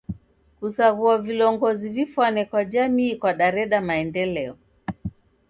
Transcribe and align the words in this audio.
Kusaghua 0.59 1.17
vilongozi 1.17 1.89
vifwane 1.89 2.45
kwa 2.45 2.65
jamii 2.65 3.15
kwadareda 3.15 3.81
maendeleo. 3.81 4.57